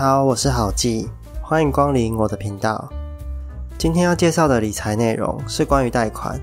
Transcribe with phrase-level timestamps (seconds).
[0.00, 1.10] 好，我是好记，
[1.42, 2.88] 欢迎光临我的频道。
[3.76, 6.40] 今天要介绍的理财内容是关于贷款。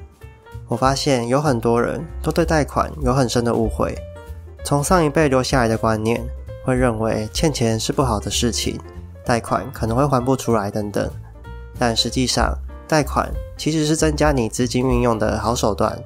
[0.67, 3.97] 我发现有很多人都对贷款有很深的误会，
[4.63, 6.23] 从上一辈留下来的观念，
[6.63, 8.79] 会认为欠钱是不好的事情，
[9.25, 11.09] 贷款可能会还不出来等等。
[11.79, 12.55] 但实际上，
[12.87, 13.27] 贷款
[13.57, 15.97] 其实是增加你资金运用的好手段。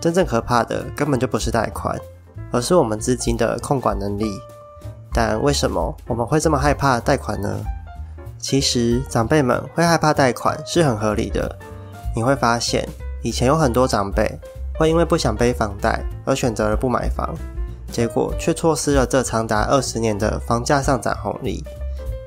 [0.00, 2.00] 真正可怕的根本就不是贷款，
[2.50, 4.32] 而是我们资金的控管能力。
[5.16, 7.48] 但为什么我们会这么害怕贷款呢？
[8.38, 11.56] 其实长辈们会害怕贷款是很合理的。
[12.14, 12.86] 你会发现，
[13.22, 14.30] 以前有很多长辈
[14.78, 17.34] 会因为不想背房贷而选择了不买房，
[17.90, 21.64] 结果却错失了这长达二十年的房价上涨红利。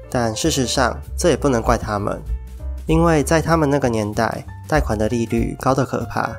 [0.09, 2.19] 但事实上，这也不能怪他们，
[2.87, 6.31] 因为在他们那个年代，贷款的利率高得可怕。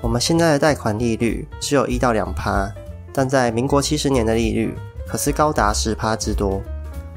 [0.00, 2.72] 我们现在的贷款利率只有一到两趴，
[3.12, 4.74] 但在民国七十年的利率。
[5.08, 6.60] 可是高达十趴之多，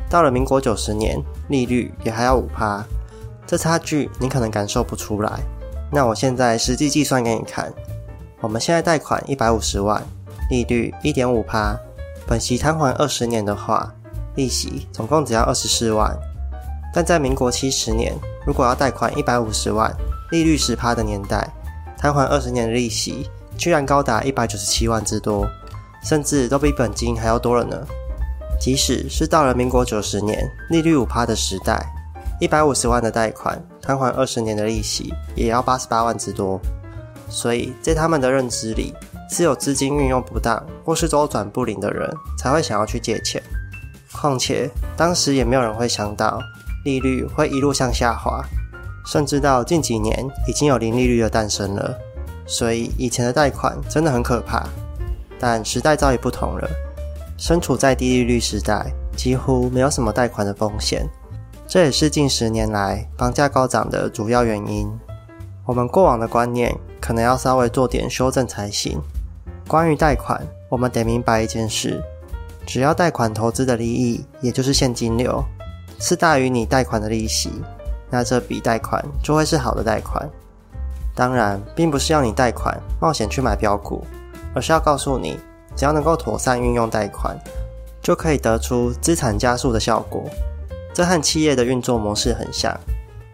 [0.10, 2.84] 到了民国九十年，利率也还要五趴，
[3.46, 5.40] 这差距你可能感受不出来。
[5.92, 7.72] 那我现在实际计算给你看，
[8.40, 10.02] 我们现在贷款一百五十万，
[10.50, 11.78] 利率一点五趴，
[12.26, 13.94] 本息摊还二十年的话，
[14.36, 16.18] 利息总共只要二十四万。
[16.94, 18.14] 但在民国七十年，
[18.46, 19.94] 如果要贷款一百五十万，
[20.32, 21.50] 利率十趴的年代，
[21.98, 25.46] 摊还二十年的利息居然高达一百九十七万之多。
[26.04, 27.78] 甚至都比本金还要多了呢。
[28.60, 31.84] 即使是到了民国九十年，利率五趴的时代，
[32.40, 36.60] 一百五十万的贷款摊还二十年的利息，也要八十八万之多。
[37.28, 38.94] 所以在他们的认知里，
[39.30, 42.08] 只有资金运用不当或是周转不灵的人
[42.38, 43.42] 才会想要去借钱。
[44.12, 46.40] 况且当时也没有人会想到
[46.84, 48.44] 利率会一路向下滑，
[49.08, 51.98] 甚至到近几年已经有零利率的诞生了。
[52.46, 54.68] 所以以前的贷款真的很可怕。
[55.44, 56.70] 但时代早已不同了，
[57.36, 61.10] 身处在低利率时代，几乎没有什么贷款的风险，
[61.68, 64.88] 这也是近十年来房价高涨的主要原因。
[65.66, 69.02] 我们过往的观念可能要稍微做点修正才行。
[69.68, 70.40] 关于贷款，
[70.70, 72.00] 我们得明白一件事：
[72.68, 75.44] 只要贷款投资的利益，也就是现金流，
[75.98, 77.50] 是大于你贷款的利息，
[78.12, 80.30] 那这笔贷款就会是好的贷款。
[81.16, 84.06] 当然，并不是要你贷款冒险去买标股。
[84.54, 85.40] 而是要告诉你，
[85.76, 87.38] 只要能够妥善运用贷款，
[88.02, 90.24] 就可以得出资产加速的效果。
[90.94, 92.78] 这和企业的运作模式很像，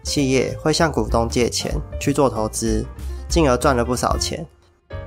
[0.02, 2.86] 企业会向股东借钱去做投资，
[3.28, 4.46] 进而赚了不少钱。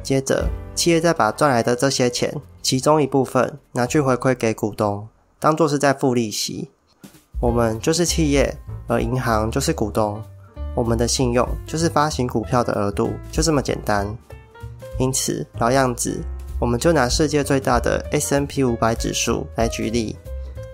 [0.03, 5.07] 接着，企业再把赚来的这些钱，其中一部分拿去回馈给股东，
[5.39, 6.69] 当做是在付利息。
[7.39, 8.55] 我们就是企业，
[8.87, 10.21] 而银行就是股东。
[10.75, 14.07] 我们的信用就是发行股票的额度，就这么简单。
[15.01, 16.21] 因此，老样子，
[16.59, 20.15] 我们就拿世界最大的 S N P 五百指数来举例。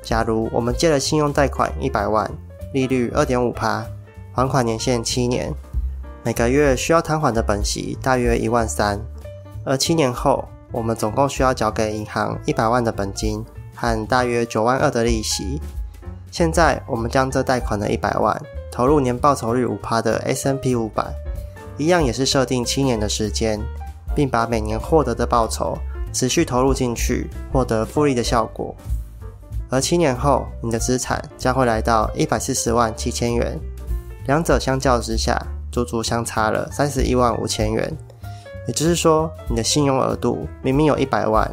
[0.04, 2.30] 假如我们借了信用贷款一百万，
[2.74, 3.86] 利率二点五趴，
[4.34, 5.54] 还款年限七年，
[6.26, 9.00] 每个月需要摊还的本息大约一万三，
[9.64, 13.42] 而七年后，我们总共需要缴给银行一百万的本金
[13.74, 15.62] 和大约九万二的利息。
[16.30, 18.38] 现在，我们将这贷款的一百万
[18.70, 21.06] 投入年报酬率五趴的 S N P 五百，
[21.78, 23.58] 一样也是设定七年的时间。
[24.18, 25.78] 并把每年获得的报酬
[26.12, 28.76] 持续投入进去，获得复利的效果。
[29.70, 33.60] 而七年后，你的资产将会来到一百四十万七千元，
[34.26, 35.40] 两者相较之下，
[35.72, 37.96] 足足相差了三十一万五千元。
[38.68, 41.48] 也就是说，你的信用额度明明有一百万，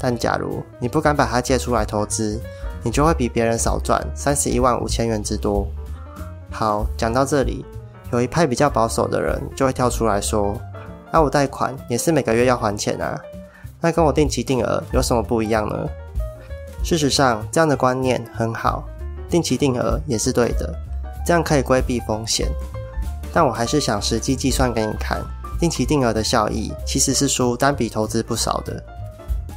[0.00, 2.40] 但假如你不敢把它借出来投资，
[2.82, 5.68] 你就会比别人少赚三十一万五千元之多。
[6.50, 7.66] 好，讲到这里，
[8.12, 10.58] 有一派比较保守的人就会跳出来说。
[11.10, 13.18] 那我贷款也是每个月要还钱啊，
[13.80, 15.88] 那跟我定期定额有什么不一样呢？
[16.84, 18.84] 事实上，这样的观念很好，
[19.28, 20.72] 定期定额也是对的，
[21.26, 22.48] 这样可以规避风险。
[23.32, 25.20] 但我还是想实际计算给你看，
[25.58, 28.82] 定期定额的效益其实是输单笔投资不少的。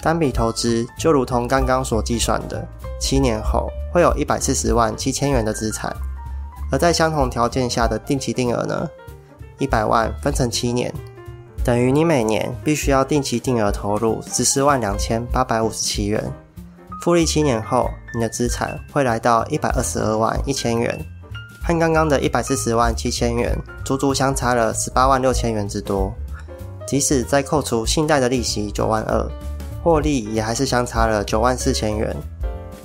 [0.01, 2.68] 单笔投资就如同刚刚所计算的，
[3.00, 5.95] 七年后会有一百四十万七千元的资产，
[6.71, 8.89] 而在相同条件下的定期定额呢，
[9.59, 10.94] 一百万分成七年。
[11.63, 16.31] 等于你每年必须要定期定额投入十四万两千八百五十七元，
[17.04, 21.00] 复利七年后，你的资产会来到一百二十二万一千元，
[21.63, 23.56] 和刚刚的一百四十万七千元
[23.86, 26.12] 足足相差了十八万六千元之多。
[26.88, 29.31] 即使再扣除信贷的利息九万二，
[29.84, 32.16] 获利也还是相差了九万四千元。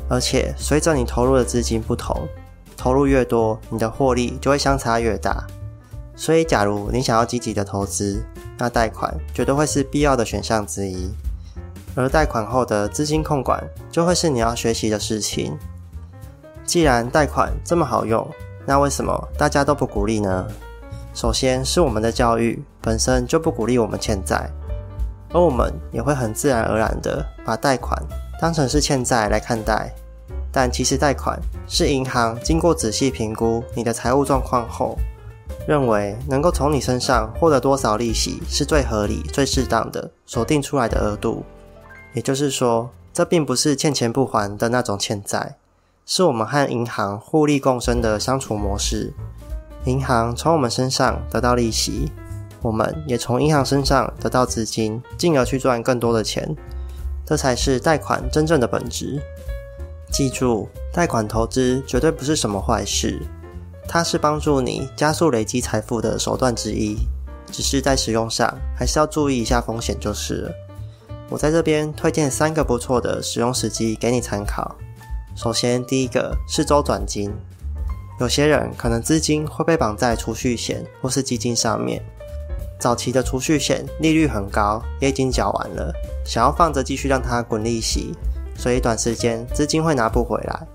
[0.08, 2.28] 而且随着你投入的资金不同，
[2.76, 5.44] 投入越多，你的获利就会相差越大。
[6.14, 8.24] 所以，假如你想要积极的投资，
[8.58, 11.10] 那贷款绝对会是必要的选项之一。
[11.94, 15.56] 而贷款后的资金控管，就会是你要学习的事情。
[16.64, 18.28] 既然贷款这么好用，
[18.66, 20.46] 那为什么大家都不鼓励呢？
[21.14, 24.50] 首先是我们的教育本身就不鼓励我们欠债，
[25.32, 27.98] 而我们也会很自然而然的把贷款
[28.38, 29.90] 当成是欠债来看待。
[30.52, 34.98] 但其实贷款是银行经过仔细评估你的财务状况后，
[35.66, 41.44] 认为能够从你身上获得多少利息是最合理、最适当的锁定出来的额度。
[42.14, 45.56] 也就是说，这并不是欠钱不还的那种欠债，
[46.06, 49.12] 是我们和银行互利共生的相处模式。
[49.84, 52.10] 银行从我们身上得到利息，
[52.62, 56.56] 我们也从银行身上得到资金，进而去赚更多的钱。
[57.24, 59.20] 这才是贷款真正的本质。
[60.12, 63.20] 记住，贷款投资绝对不是什么坏事，
[63.88, 66.96] 它是帮助你加速累积财富的手段之一。
[67.52, 70.52] 只是在使用上，还是要注意一下风险就是了。
[71.28, 74.76] 我在这边推荐三个不错的使用时机给你参考。
[75.36, 77.32] 首先，第一个是周转金。
[78.18, 82.02] 有些人可能资金会被绑在储蓄险或是基金上面，
[82.80, 85.92] 早期的储蓄险利率很高，也已经缴完了，
[86.24, 88.12] 想要放着继续让它滚利息。
[88.58, 90.66] 所以短时间资金会拿不回来。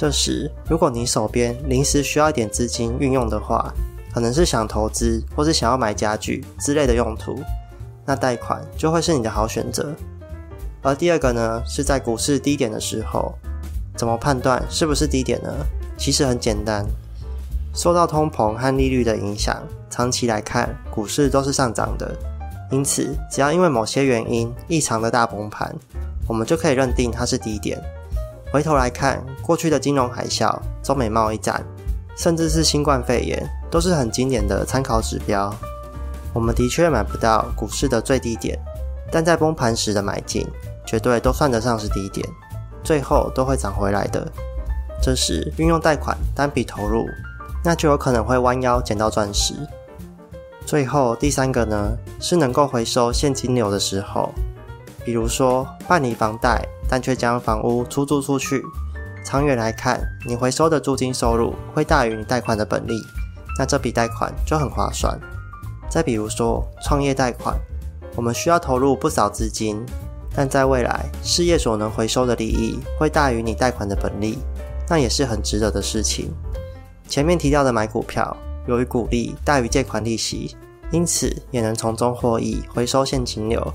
[0.00, 3.70] 这时，如果你手边临时需要一点资金运用的话，
[4.14, 7.38] 可能是想投资或是想要买家具之类的用途，
[8.06, 9.94] 那贷款就会是你的好选择。
[10.80, 13.34] 而第二个呢，是在股市低点的时候，
[13.94, 15.52] 怎么判断是不是低点呢？
[15.98, 16.86] 其实很简单，
[17.74, 22.10] 受到通膨和利率的影响，长期来看股市都是上涨的。
[22.70, 25.76] 因此，只要因为某些原因异常的大崩盘。
[26.26, 27.78] 我们就可以认定它是低点。
[28.52, 30.52] 回头来看，过去的金融海啸、
[30.82, 31.64] 中美贸易战，
[32.16, 35.54] 甚至是新冠肺炎，都是很经典的参考指标。
[36.32, 38.58] 我们的确买不到股市的最低点，
[39.10, 40.46] 但在崩盘时的买进，
[40.84, 42.26] 绝对都算得上是低点，
[42.82, 44.26] 最后都会涨回来的。
[45.00, 47.06] 这时运用贷款单笔投入，
[47.64, 49.54] 那就有可能会弯腰捡到钻石。
[50.66, 54.30] 最后第三个呢，是能够回收现金流的时候。
[55.02, 58.60] 比如说办理房贷，但却将房屋出租出去，
[59.24, 63.00] 长远来看，你回收的租金收入会大于你贷款的本利，
[63.56, 65.16] 那这笔贷款就很划算。
[65.88, 67.56] 再比如说创业贷款，
[68.16, 69.80] 我们需要投入不少资金，
[70.34, 74.38] 但在未来事业所能回收的利益会大于你贷款的本利，
[74.88, 76.34] 那也是很值得的事情。
[77.08, 78.36] 前面提到的买股票，
[78.66, 80.56] 由于股利大于借款利息，
[80.90, 83.72] 因此也能从中获益，回收现金流。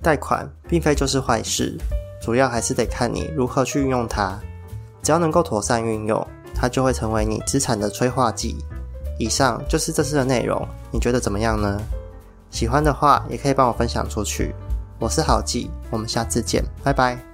[0.00, 1.78] 贷款并非就是坏事，
[2.22, 4.38] 主要还是得看你如何去运用它。
[5.02, 6.24] 只要能够妥善运用，
[6.54, 8.64] 它就会成为你资产的催化剂。
[9.18, 11.80] 以上就是这次的内容，你觉得怎么样呢？
[12.50, 14.54] 喜欢的话也可以帮我分享出去。
[14.98, 17.31] 我是郝记，我们下次见，拜拜。